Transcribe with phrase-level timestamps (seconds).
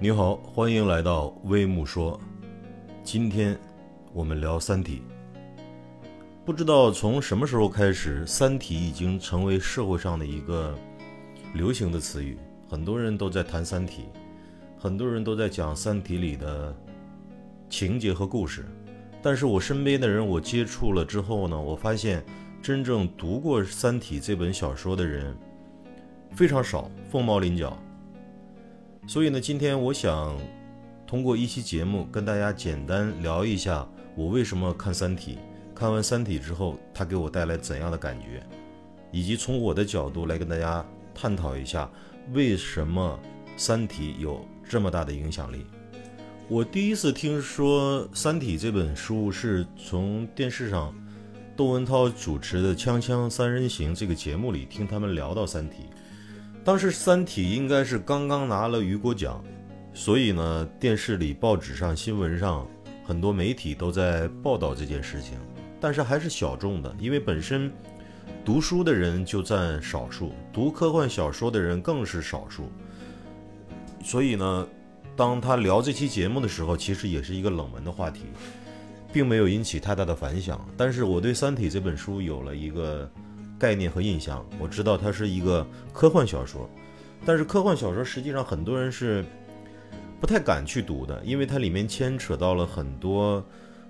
[0.00, 2.20] 你好，欢迎来到微木说。
[3.02, 3.58] 今天
[4.12, 5.02] 我们聊《三体》。
[6.44, 10.72] 不知道从什么时候开始，《三体》已经成为社会上的一个
[11.52, 12.38] 流行的词语，
[12.68, 14.04] 很多人都在谈《三体》，
[14.80, 16.72] 很多人都在讲《三体》里的
[17.68, 18.64] 情节和故事。
[19.20, 22.24] 但是我身边的人，我接触了之后呢，我发现
[22.62, 25.36] 真正读过《三体》这本小说的人
[26.36, 27.76] 非常少，凤毛麟角。
[29.08, 30.38] 所以呢，今天我想
[31.06, 35.38] 通过一期节目跟大家简单聊一下我为什么看《三体》，
[35.74, 38.46] 看完《三体》之后它给我带来怎样的感觉，
[39.10, 40.84] 以及从我的角度来跟大家
[41.14, 41.90] 探讨一下
[42.34, 43.18] 为什么
[43.56, 45.64] 《三体》有这么大的影响力。
[46.46, 50.94] 我第一次听说《三体》这本书是从电视上
[51.56, 55.84] 窦文涛主持的《锵锵三人行》这个节目里听他们聊到《三体》。
[56.68, 59.42] 当时《三体》应该是刚刚拿了雨果奖，
[59.94, 62.68] 所以呢，电视里、报纸上、新闻上
[63.06, 65.38] 很多媒体都在报道这件事情，
[65.80, 67.72] 但是还是小众的，因为本身
[68.44, 72.70] 读书的人就占少数，读科幻小说的人更是少数。
[74.04, 74.68] 所以呢，
[75.16, 78.24] 当他聊这期节目的时候，其实也是一个冷门的话题，
[79.10, 80.62] 并没有引起太大的反响。
[80.76, 83.10] 但是我对《三体》这本书有了一个。
[83.58, 86.68] 概念和印象，我知道它是一个科幻小说，
[87.26, 89.24] 但是科幻小说实际上很多人是
[90.20, 93.44] 不太敢去读的，因为它里面牵扯到了很多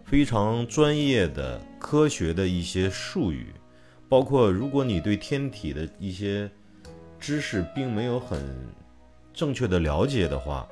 [0.05, 3.53] 非常专业的科学的一些术语，
[4.09, 6.51] 包括如果你对天体的一些
[7.21, 8.41] 知识并没有很
[9.35, 10.67] 正确的了解的话，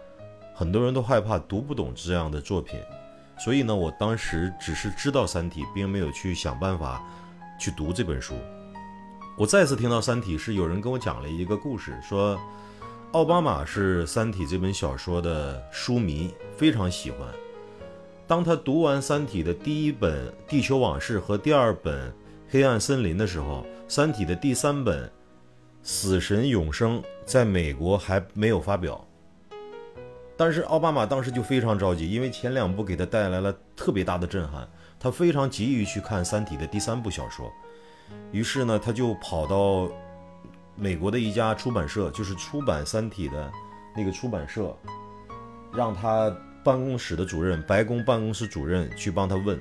[0.54, 2.80] 很多人都害怕读不懂这样的作品，
[3.38, 7.02] 所以呢，我当时只是知道《三体》，并没有去想办法
[7.60, 8.34] 去读这本书。
[9.38, 12.40] 我再次听到《三体》是有人跟我讲了一个故事，说
[13.12, 17.28] 奥巴马是《三体》这本小说的书迷，非常喜欢。
[18.26, 22.08] 当他读完《三体》的第一本《地球往事》和第二本
[22.48, 25.06] 《黑暗森林》的时候，《三体》的第三本
[25.82, 29.06] 《死神永生》在美国还没有发表。
[30.34, 34.66] 但是奥巴马当时就非常着急，因为前两部给他带来了特别大的震撼，
[34.98, 37.52] 他非常急于去看《三体》的第三部小说。
[38.32, 39.88] 于是呢，他就跑到
[40.74, 43.50] 美国的一家出版社，就是出版《三体》的
[43.96, 44.76] 那个出版社，
[45.72, 46.30] 让他
[46.62, 49.58] 办公室的主任，白宫办公室主任去帮他问，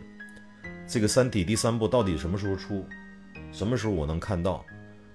[0.88, 2.86] 这个《三体》第三部到底什么时候出，
[3.52, 4.66] 什么时候我能看到？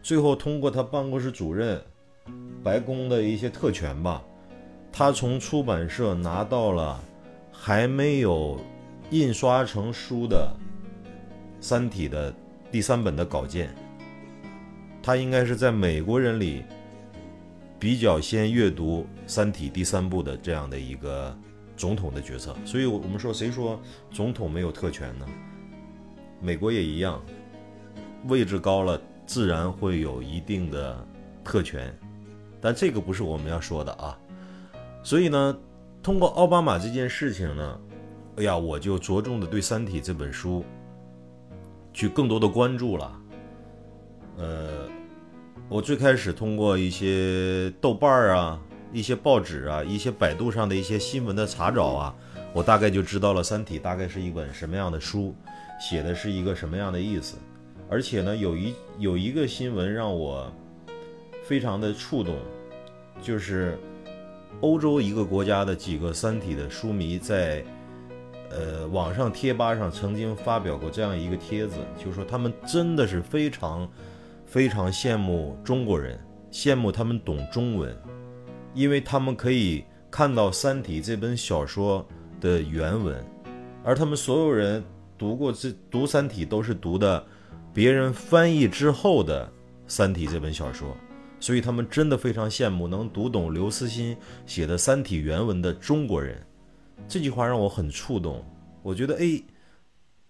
[0.03, 1.83] 最后通过他办公室主任、
[2.65, 4.23] 白宫的一些特权吧，
[4.91, 6.99] 他从出版社拿到了
[7.53, 8.59] 还没有
[9.11, 10.51] 印刷成书的
[11.61, 12.33] 《三体》的。
[12.71, 13.75] 第三本的稿件，
[15.03, 16.63] 他应该是在美国人里
[17.79, 21.37] 比较先阅读《三体》第三部的这样的一个
[21.77, 22.55] 总统的角色。
[22.65, 23.81] 所以，我们说，谁说
[24.13, 25.27] 总统没有特权呢？
[26.41, 27.21] 美国也一样，
[28.29, 31.07] 位置高了，自然会有一定的
[31.43, 31.93] 特权。
[32.61, 34.17] 但这个不是我们要说的啊。
[35.03, 35.59] 所以呢，
[36.03, 37.81] 通过奥巴马这件事情呢，
[38.37, 40.65] 哎呀，我就着重的对《三体》这本书。
[41.93, 43.21] 去更多的关注了，
[44.39, 44.89] 呃，
[45.69, 48.61] 我最开始通过一些豆瓣啊、
[48.93, 52.15] 一些报纸啊、一些百度上的一些新闻的查找啊，
[52.53, 55.35] 我大概就知道了《三体》大概是一本什么样的书，
[55.81, 57.37] 写的是一个什么样的意思。
[57.89, 60.51] 而且呢，有一有一个新闻让我
[61.45, 62.37] 非常的触动，
[63.21, 63.77] 就是
[64.61, 67.65] 欧洲一个国家的几个《三体》的书迷在。
[68.51, 73.89] 呃，网上贴吧上曾经发表过这样一个帖子，就说他们真的是非常
[74.45, 76.19] 非常羡慕中国人，
[76.51, 77.97] 羡慕他们懂中文，
[78.75, 82.05] 因为他们可以看到《三体》这本小说
[82.41, 83.25] 的原文，
[83.85, 84.83] 而他们所有人
[85.17, 87.25] 读过这读《三体》都是读的
[87.73, 89.47] 别人翻译之后的
[89.87, 90.97] 《三体》这本小说，
[91.39, 96.45] 所以他们真的非常羡慕能读懂刘慈欣写的《三体》原文的中国人。
[97.09, 98.45] 这句话让我很触动，
[98.83, 99.43] 我觉得，哎，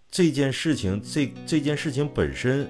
[0.09, 2.67] 这件事情，这这件事情本身，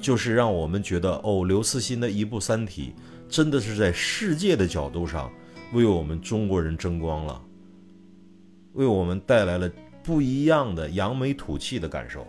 [0.00, 2.94] 就是让我们觉得，哦，刘慈欣的一部《三体》，
[3.32, 5.30] 真的是在世界的角度上
[5.72, 7.42] 为我们中国人争光了，
[8.74, 9.70] 为我们带来了
[10.02, 12.26] 不一样的扬眉吐气的感受。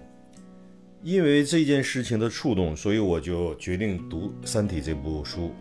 [1.02, 5.52] 因为这件事情的触动，所以我就决定读《三体》这部书。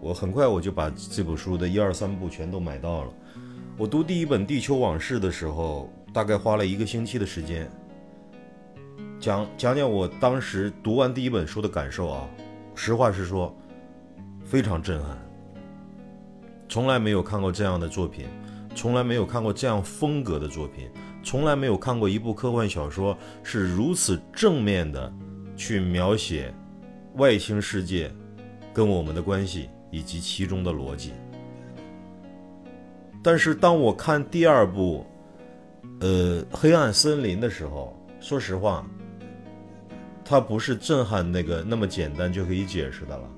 [0.00, 3.12] 我很快我就把这部书的一二三部全都买到了。
[3.78, 7.70] 我读第一本《地球往事》的时候，大概花了一个星期的时间，
[9.20, 12.26] 讲讲讲我当时读完第一本书的感受啊。
[12.74, 13.54] 实话实说，
[14.46, 15.18] 非常震撼，
[16.70, 18.24] 从来没有看过这样的作品，
[18.74, 20.88] 从来没有看过这样风格的作品，
[21.22, 25.12] 从来没有看过一部科幻小说是如此正面的
[25.54, 26.50] 去描写
[27.16, 28.10] 外星世界
[28.72, 31.12] 跟我们的关系以及其中的逻辑。
[33.26, 35.04] 但是当我看第二部，
[35.98, 38.86] 呃，《黑暗森林》的时候，说实话，
[40.24, 43.28] 它不是震撼那个那么简单就可以解释的了。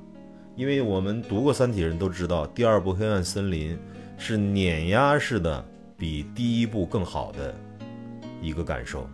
[0.56, 3.75] 因为我们读过《三体》人都知道，第二部《黑暗森林》
[4.19, 5.64] 是碾压式的，
[5.96, 7.55] 比第一部更好的
[8.43, 9.08] 一个感受，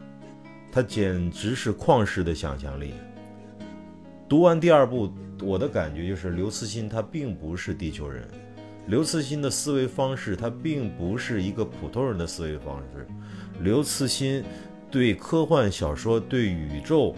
[0.73, 2.95] 它简直是旷世的想象力。
[4.29, 5.09] 读完第二部，
[5.41, 8.27] 我的感觉就是刘慈欣他并不是地球人，
[8.87, 13.07] 刘慈欣的思维方式他并不是一个普通人的思维方式，
[13.61, 14.45] 刘慈欣
[14.91, 17.15] 对科幻小说、对宇宙、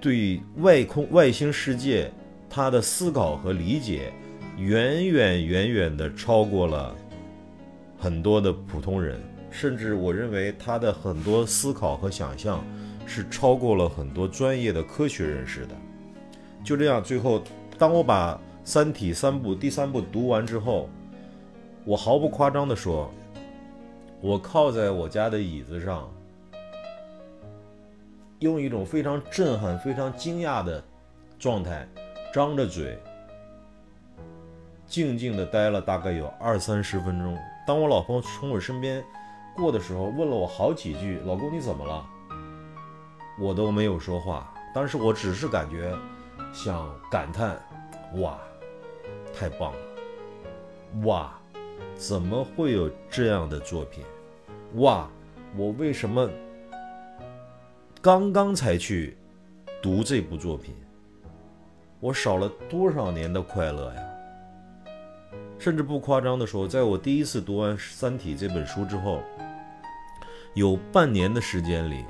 [0.00, 2.10] 对外空外星世界。
[2.52, 4.12] 他的思考和理解，
[4.58, 6.92] 远远远远的超过了
[7.96, 9.20] 很多的普通人，
[9.52, 12.64] 甚至我认为他的很多思考和想象
[13.06, 15.76] 是超过了很多专业的科学人士的。
[16.64, 17.40] 就这样，最后
[17.78, 18.34] 当我把
[18.70, 20.88] 《三体》三部第三部读完之后，
[21.84, 23.10] 我毫不夸张的说，
[24.20, 26.08] 我靠在我家的椅子上，
[28.38, 30.80] 用一种非常震撼、非常惊讶的
[31.36, 31.84] 状态。
[32.32, 32.96] 张着嘴，
[34.86, 37.36] 静静的待了大概有二三十分钟。
[37.66, 39.02] 当我老婆从我身边
[39.56, 42.06] 过的时候，问了我好几句：“老公，你怎么了？”
[43.36, 44.54] 我都没有说话。
[44.72, 45.92] 当时我只是感觉，
[46.52, 47.60] 想感叹
[48.22, 48.38] ：“哇，
[49.32, 49.78] 太棒了！
[51.04, 51.32] 哇，
[51.94, 54.04] 怎么会有这样的作品？
[54.74, 55.08] 哇，
[55.56, 56.28] 我为什么
[58.00, 59.16] 刚刚才去
[59.82, 60.74] 读这部作品？”
[62.00, 64.02] 我少了多少年的快乐呀！
[65.58, 69.20] 甚至不夸张的说，在我第一次读完《三体》这本书之后，
[70.54, 72.02] 有半年的时间里，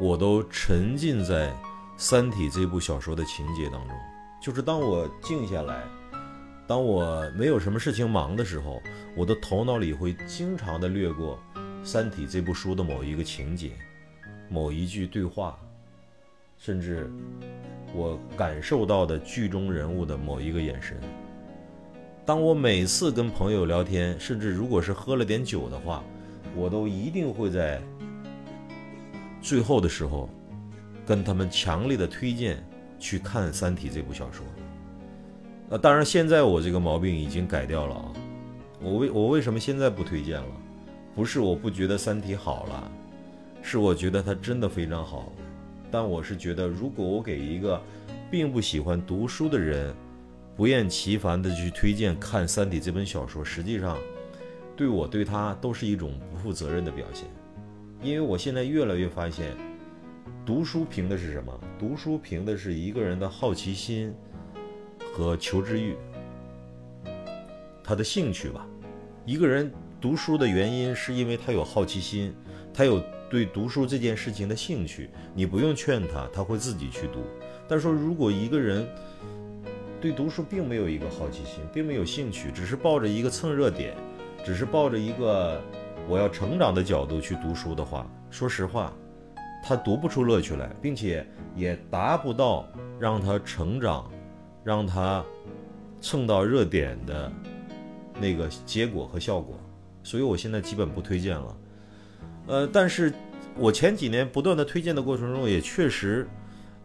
[0.00, 1.48] 我都沉浸在
[1.96, 3.96] 《三体》这部小说的情节当中。
[4.42, 5.84] 就是当我静下来，
[6.70, 8.80] 当我没有什么事情忙的时候，
[9.16, 11.36] 我的头脑里会经常的掠过
[11.84, 13.72] 《三体》这部书的某一个情节、
[14.48, 15.58] 某一句对话，
[16.56, 17.10] 甚至。
[17.92, 20.96] 我感受到的剧中人物的某一个眼神。
[22.24, 26.04] 当我每次跟朋友聊天，甚至如果是喝了点酒的话，
[26.54, 27.82] 我都一定会在
[29.42, 30.30] 最后的时候
[31.04, 32.64] 跟他们强烈的推荐
[32.96, 34.46] 去看《三体》这部小说。
[35.72, 38.12] 那，当然现在我这个毛病已经改掉了啊。
[38.82, 40.48] 我为我为什么现在不推荐了？
[41.14, 42.90] 不是我不觉得《三体》好了，
[43.62, 45.32] 是我觉得它真的非常好。
[45.88, 47.80] 但我是觉得，如果我给一个
[48.32, 49.94] 并不喜欢读书的人
[50.56, 53.96] 不厌其烦地去推荐看《三体》这本小说，实际上
[54.76, 57.28] 对我对他都是一种不负责任的表现。
[58.02, 59.54] 因为我现在越来越发现，
[60.44, 61.60] 读书凭的是什么？
[61.78, 64.12] 读书凭的是一个人的好奇心
[65.20, 65.94] 和求知欲，
[67.84, 68.66] 他的兴趣吧。
[69.26, 69.70] 一个人
[70.00, 72.34] 读书的原因是因为他有好奇心，
[72.72, 73.02] 他有。
[73.30, 77.20] 对读书这件事情的兴趣，你不用劝他，他会自己去读。
[77.68, 78.84] 但说，如果一个人
[80.00, 83.94] 对读书并没有一个好奇心，并没有兴趣，只是抱着一个蹭热点，
[84.44, 85.62] 只是抱着一个
[86.08, 88.92] 我要成长的角度去读书的话，说实话，
[89.62, 92.66] 他读不出乐趣来，并且也达不到
[92.98, 94.10] 让他成长、
[94.64, 95.24] 让他
[96.00, 97.32] 蹭到热点的
[98.20, 99.58] 那个结果和效果。
[100.02, 101.56] 所以我现在基本不推荐了。
[102.46, 103.12] 呃，但是，
[103.56, 106.26] 我前几年不断的推荐的过程中，也确实，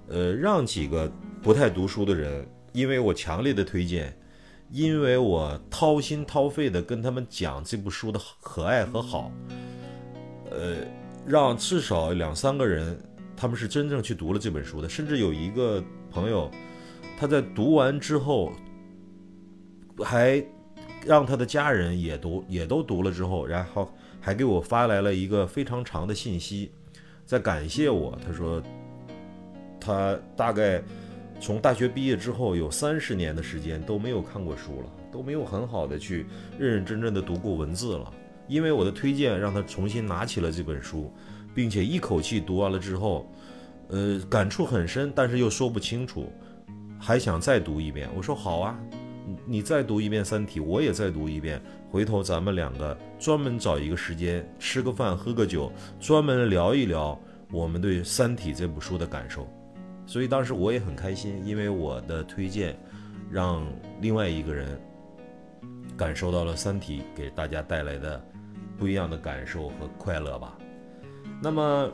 [0.07, 4.15] 呃，让几个不太读书的人，因为我强烈的推荐，
[4.69, 9.31] 因为我掏心掏肺的跟他们讲这部书的可爱和好，
[10.51, 10.75] 呃，
[11.25, 12.99] 让至少两三个人，
[13.35, 16.51] 他们是真正去读了这本书的，甚至有一个朋友，
[17.17, 18.51] 他在读完之后，
[20.03, 20.43] 还
[21.05, 23.89] 让他的家人也读，也都读了之后，然后。
[24.21, 26.71] 还给我发来了一个非常长的信息，
[27.27, 28.17] 在感谢我。
[28.25, 28.59] 他说，
[29.79, 30.81] 他大概
[31.39, 36.25] 从大学毕业之后有三十年的时间都没有看过书了，都没有很好的去
[36.57, 38.11] 认认真真的读过文字了。
[38.47, 41.13] 因为我的推荐，让他重新拿起了这本书，
[41.53, 43.31] 并且一口气读完了之后，
[43.89, 46.33] 呃，感触很深，但是又说不清楚，
[47.05, 48.09] 还想再读一遍。
[48.15, 48.75] 我说好啊。
[49.45, 51.61] 你再读一遍《三体》，我也再读一遍。
[51.91, 57.19] 回头咱们两个专门找一个时间吃个饭、喝个酒，专门聊一聊
[57.51, 59.47] 我们对《三体》这部书的感受。
[60.07, 62.75] 所以当时我也很开心，因为我的推荐，
[63.29, 63.63] 让
[64.01, 64.67] 另外一个人
[65.95, 68.23] 感受到了《三体》给大家带来的
[68.79, 70.57] 不一样的感受和快乐吧。
[71.39, 71.91] 那么，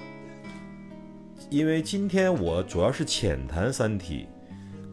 [1.50, 4.26] 因为今天我主要是浅谈《三体》，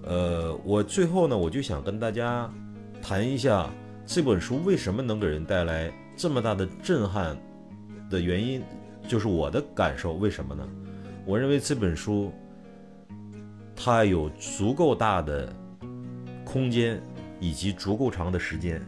[0.04, 2.50] 呃，我最后呢，我就想跟大家
[3.02, 3.68] 谈一下
[4.06, 7.36] 这本书为什么能给人带来这么大的震撼
[8.08, 8.62] 的原因，
[9.06, 10.14] 就是我的感受。
[10.14, 10.66] 为什么呢？
[11.26, 12.32] 我认为这本书
[13.76, 15.52] 它有足够大的
[16.44, 17.00] 空间
[17.38, 18.80] 以及足够长的时间，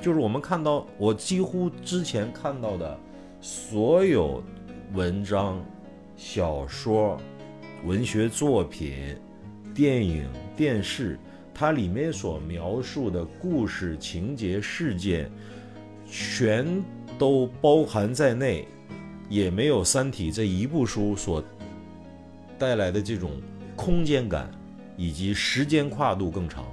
[0.00, 2.98] 就是我们看到我几乎之前看到的
[3.40, 4.42] 所有
[4.94, 5.62] 文章、
[6.16, 7.18] 小说、
[7.84, 9.14] 文学作品、
[9.76, 11.18] 电影、电视，
[11.54, 15.30] 它里面所描述的故事情节、事件，
[16.10, 16.82] 全
[17.18, 18.66] 都包含在内。
[19.28, 21.42] 也没有《三体》这一部书所
[22.56, 23.32] 带来的这种
[23.74, 24.48] 空间感，
[24.96, 26.64] 以及时间跨度更长，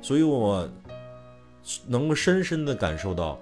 [0.00, 0.70] 所以我
[1.88, 3.32] 能够深深的感受到，《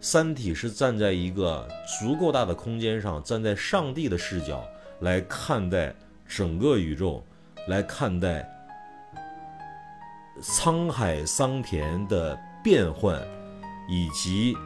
[0.00, 1.68] 三体》是站在一个
[2.00, 4.64] 足够大的空间上，站在上帝的视角
[5.00, 5.94] 来看待
[6.26, 7.22] 整个宇宙，
[7.68, 8.48] 来看待
[10.40, 13.20] 沧海桑田的变换，
[13.88, 14.56] 以及。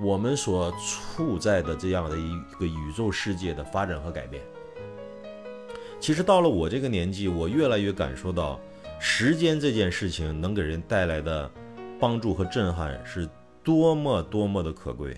[0.00, 4.42] 我们所处在的这样的一个宇宙世界的发展和改变，
[6.00, 8.58] 其实到了我这个年纪，我越来越感受到
[8.98, 11.48] 时间这件事情能给人带来的
[12.00, 13.28] 帮助和震撼是
[13.62, 15.16] 多么多么的可贵。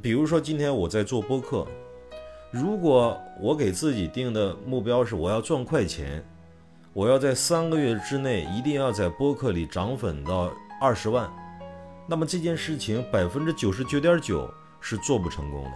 [0.00, 1.66] 比如说，今天我在做播客，
[2.58, 6.24] 如果我给自己定的目标是我要赚快钱，
[6.94, 11.30] 我要在三个月之内一定要在播客里涨粉到二十万。
[12.08, 15.72] 那么这件事情百分之九十九点九是做不成功的，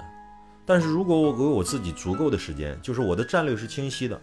[0.64, 4.18] 但是如果我给我自己足够的时间，就是我的战略是清晰的，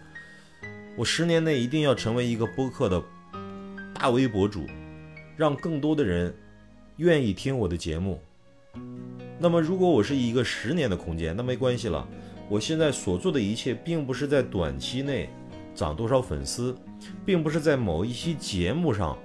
[0.96, 3.00] 我十年内一定要成为一个播客的
[3.94, 4.66] 大 V 博主，
[5.36, 6.34] 让更多的人
[6.96, 8.20] 愿意听我的节目。
[9.38, 12.04] 那么如果我是一个十年的空间，那没关系了。
[12.48, 15.28] 我现在所做的一切，并不是在短期内
[15.74, 16.74] 涨多少粉丝，
[17.26, 19.16] 并不是在某一期节目上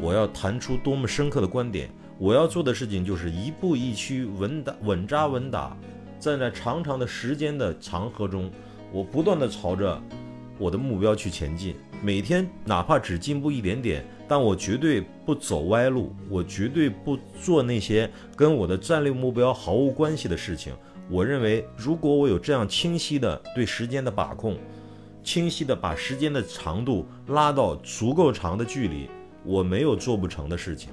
[0.00, 1.88] 我要谈出多么深刻的观点。
[2.18, 5.76] 我要做的事情就是一步一趋，稳打稳扎稳打，
[6.18, 8.50] 站在长长的时间的长河中，
[8.90, 10.02] 我不断的朝着
[10.58, 11.76] 我的目标去前进。
[12.02, 20.74] 每天哪怕只进步一点点，但我绝对不走歪路，我绝对不做那些跟我的战略目标毫无关系的事情。
[21.08, 24.56] 我认为，如果我有这样清晰的对时间的把控，
[25.22, 29.08] 清晰的把时间的长度拉到足够长的距离，
[29.44, 30.90] 我没有做不成的事情。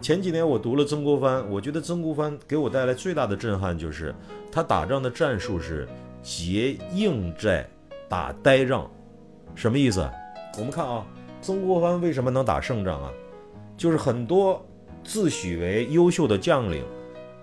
[0.00, 4.14] 前几年我读了曾国藩，我觉得曾国藩给我带来最大的震撼就是
[4.52, 5.88] 他打仗的战术是
[6.22, 7.66] 结硬寨
[8.06, 8.90] 打呆仗，
[9.54, 10.06] 什么意思？
[10.58, 11.06] 我们看啊，
[11.40, 13.10] 曾国藩为什么能打胜仗啊？
[13.78, 14.62] 就是很多
[15.02, 16.84] 自诩为优秀的将领、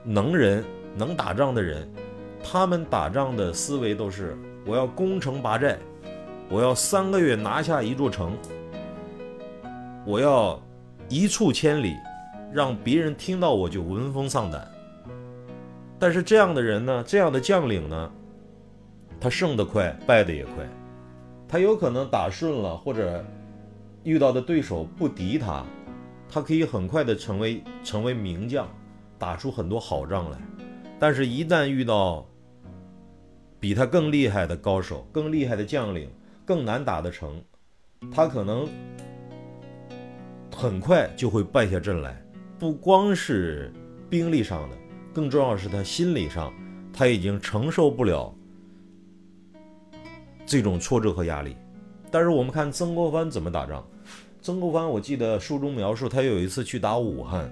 [0.03, 0.63] 能人、
[0.95, 1.89] 能打仗的人，
[2.43, 5.77] 他们打仗的思维都是我要攻城拔寨，
[6.49, 8.37] 我要三个月拿下一座城，
[10.05, 10.61] 我要
[11.09, 11.95] 一触千里。
[12.53, 14.69] 让别人听到我就闻风丧胆。
[15.97, 18.11] 但是这样的人呢，这样的将领呢，
[19.21, 20.67] 他胜得快，败得也快。
[21.47, 23.23] 他有可能打顺了，或者
[24.03, 25.63] 遇到的对手不敌他，
[26.29, 28.67] 他可以很快的成为成为名将，
[29.17, 30.37] 打出很多好仗来。
[31.01, 32.23] 但是，一旦遇到
[33.59, 36.07] 比他更厉害的高手、更厉害的将领、
[36.45, 37.41] 更难打的城，
[38.11, 38.69] 他可能
[40.55, 42.23] 很快就会败下阵来。
[42.59, 43.73] 不光是
[44.11, 44.77] 兵力上的，
[45.11, 46.53] 更重要是他心理上，
[46.93, 48.31] 他已经承受不了
[50.45, 51.57] 这种挫折和压力。
[52.11, 53.83] 但是我们看曾国藩怎么打仗。
[54.39, 57.51] 曾国藩，我记得书中描述，他有一次去打武汉，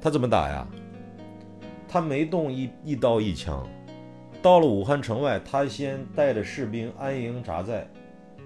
[0.00, 0.66] 他怎么打呀？
[1.88, 3.66] 他没动一一刀一枪，
[4.42, 7.88] 到了武汉城外，他先带着士兵安营扎寨，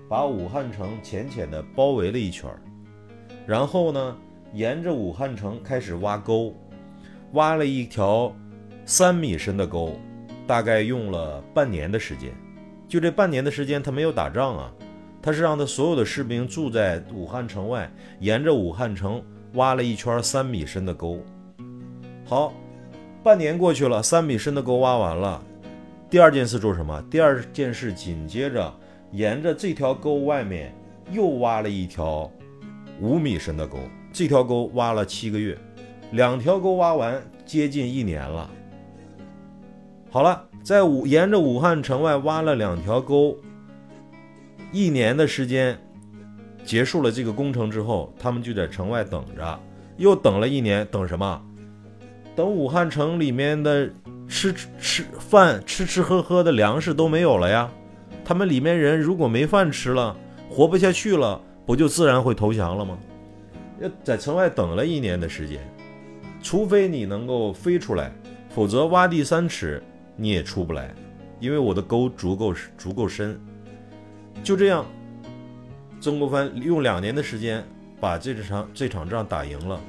[0.09, 2.49] 把武汉城浅浅的包围了一圈
[3.47, 4.17] 然后呢？
[4.55, 6.55] 沿着武汉城开始挖沟，
[7.33, 8.31] 挖了一条
[8.85, 9.99] 三米深的沟，
[10.47, 12.31] 大概用了半年的时间。
[12.87, 14.71] 就这半年的时间，他没有打仗啊，
[15.23, 21.19] 他是让他所有的士兵住在武汉城外，沿着武汉城挖了一圈三米深的沟。
[22.27, 22.53] 好，
[23.23, 25.41] 半年过去了，三米深的沟挖完了。
[26.11, 27.01] 第二件事做什么？
[27.09, 28.75] 第二件事紧接着
[29.13, 30.75] 沿着这条沟外面
[31.13, 32.29] 又挖了一条
[33.01, 33.79] 五米深的沟。
[34.13, 35.57] 这条沟挖了七个月，
[36.11, 38.51] 两条沟挖完接近一年了。
[40.11, 43.37] 好了，在武沿着武汉城外挖了两条沟，
[44.73, 45.79] 一年的时间
[46.65, 49.61] 结束了这个工程之后，他们就在城外等着，
[49.97, 51.41] 又等了一年，等什么？
[52.35, 53.91] 等武汉城里面的
[54.29, 57.71] 吃吃饭、吃吃喝喝的粮食都没有了呀。
[58.25, 60.17] 他们里面人如果没饭吃了，
[60.49, 62.99] 活不下去了，不就自然会投降了吗？
[63.81, 65.61] 要在城外等了一年的时间，
[66.43, 68.13] 除非你能够飞出来，
[68.49, 69.83] 否则挖地三尺
[70.17, 70.95] 你也出不来，
[71.41, 73.41] 因为我的沟足够足够深。
[74.43, 74.87] 就这样，
[76.01, 77.65] 曾国藩用两年的时间。
[78.01, 79.81] 把这场这场仗打赢了，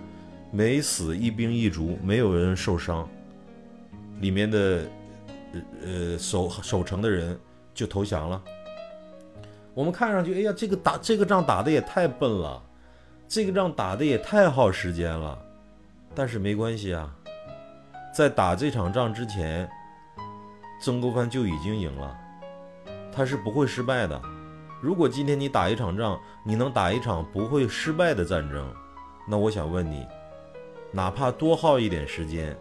[0.56, 3.10] 没死一兵一卒，没有人受伤，
[4.20, 4.86] 里面的
[5.84, 7.36] 呃守守城的人
[7.74, 8.40] 就投降了。
[9.74, 12.62] 我们看上去，哎呀，这个打这个仗打的也太笨了，
[13.28, 15.36] 这个仗打的也太耗时间了。
[16.14, 17.12] 但是没关系啊，
[18.16, 19.68] 在打这场仗之前，
[20.80, 22.16] 曾国藩就已经赢了，
[23.12, 24.22] 他是不会失败的。
[24.80, 28.72] 如果今天你打一场仗，你能打一场不会失败的战争，
[29.28, 30.06] 那我想问你，
[30.94, 32.56] 哪怕多耗一点时间，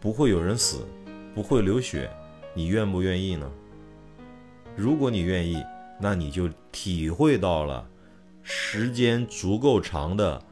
[0.00, 0.86] 不会有人死，
[1.34, 2.10] 不会流血，
[2.54, 3.50] 你愿不愿意呢？
[4.74, 5.62] 如果你愿意，
[6.00, 7.86] 那你就体会到了
[8.42, 10.42] 时间足够长的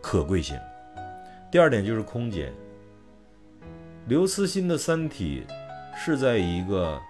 [0.00, 0.58] 可贵性。
[1.52, 2.52] 第二点就是空间。
[4.06, 5.44] 刘慈欣的《三体》
[5.96, 7.00] 是在一个。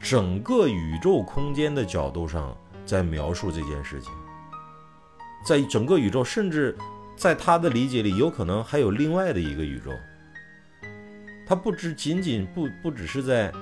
[0.00, 2.56] 整个宇宙空间的角度上，
[2.86, 4.12] 在描述这件事情，
[5.44, 6.78] 在整个宇宙，甚至
[7.18, 9.90] 在他的理解里，有可能还有另外的一个宇宙。
[11.46, 13.52] 它不只仅仅不不只是在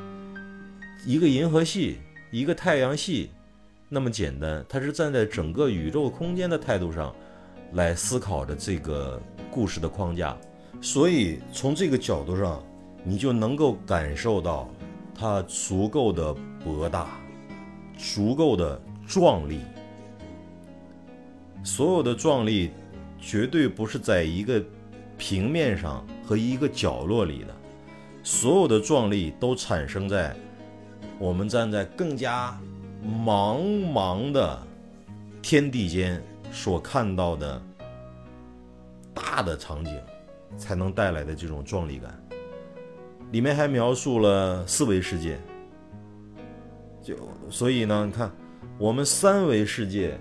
[1.05, 1.99] 一个银河系、
[2.31, 3.31] 一个太阳系
[3.89, 7.15] 那么简单，它是站在整个宇宙空间的态度上
[7.73, 9.21] 来思考着这个
[9.51, 10.37] 故事的框架。
[10.83, 12.63] 所以从这个角度上，
[13.03, 14.69] 你就能够感受到。
[15.19, 17.19] 它足够的博大，
[17.97, 19.61] 足够的壮丽。
[21.65, 22.71] 所有的壮丽，
[23.27, 24.63] 绝对不是在一个
[25.19, 27.53] 平面上和一个角落里的，
[28.23, 30.33] 所有的壮丽都产生在
[31.19, 32.57] 我们站在更加
[33.05, 33.61] 茫
[33.93, 34.63] 茫的
[35.43, 37.61] 天地间所看到的
[39.13, 40.01] 大的场景，
[40.57, 42.17] 才能带来的这种壮丽感。
[43.33, 45.37] 里面还描述了四维世界，
[47.03, 47.17] 就
[47.51, 48.31] 所以呢，你看，
[48.79, 50.17] 我们三维世界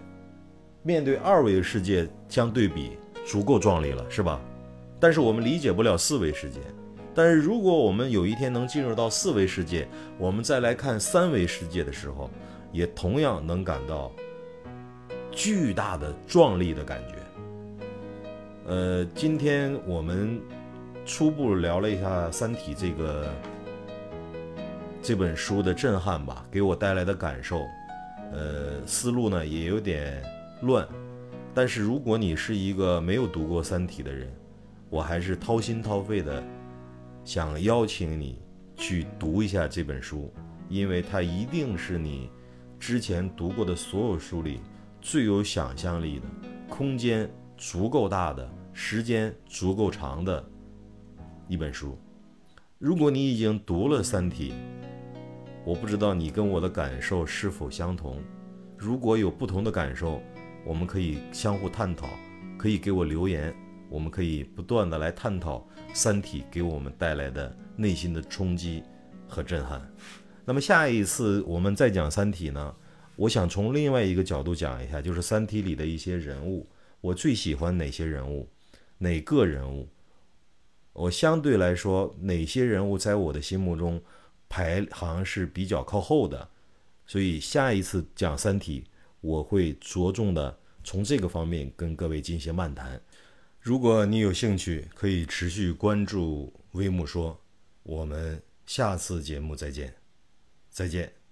[0.86, 2.92] 面对二维世界相对比
[3.26, 4.40] 足够壮丽了，是吧？
[5.00, 6.60] 但是我们理解不了四维世界。
[7.16, 9.88] 但是如果我们有一天能进入到四维世界，
[10.20, 12.30] 我们再来看三维世界的时候，
[12.72, 14.12] 也同样能感到
[15.32, 17.16] 巨大的壮丽的感觉。
[18.68, 20.40] 呃，今天我们。
[21.08, 23.32] 初步聊了一下《三体》这个
[25.04, 27.62] 这本书的震撼吧，给我带来的感受，
[28.34, 30.20] 呃，思路呢也有点
[30.62, 30.88] 乱。
[31.54, 34.32] 但是如果你是一个没有读过《三体》的人，
[34.90, 36.44] 我还是掏心掏肺的
[37.24, 38.40] 想邀请你
[38.76, 40.34] 去读一下这本书，
[40.68, 42.30] 因为它一定是你
[42.80, 44.60] 之前读过的所有书里
[45.02, 46.26] 最有想象力的、
[46.70, 50.44] 空间足够大的、时间足够长的。
[51.48, 51.98] 一本书，
[52.80, 54.52] 如果你已经读了《三体》，
[55.64, 58.18] 我不知道你跟我的感受是否相同。
[58.78, 60.22] 如果有不同的感受，
[60.66, 62.10] 我们可以相互探讨，
[62.58, 63.56] 可以给我留言，
[63.88, 65.60] 我们可以不断的来探讨
[65.94, 68.84] 《三体》给我们带来的内心的冲击
[69.28, 69.88] 和震撼。
[70.44, 72.76] 那么下一次我们再讲《三体》呢？
[73.16, 76.68] 我想从另外一个角度讲一下，就是《三体》里的一些人物，
[77.00, 78.50] 我最喜欢哪些人物，
[78.98, 79.88] 哪个人物？
[80.94, 84.02] 我相对来说，哪些人物在我的心目中
[84.50, 86.50] 排行是比较靠后的，
[87.06, 88.84] 所以下一次讲《三体》，
[89.26, 93.02] 我会着重的从这个方面跟各位进行漫谈。
[93.60, 97.40] 如果你有兴趣，可以持续关注微木说。
[97.84, 99.94] 我们下次节目再见，
[100.70, 101.25] 再见。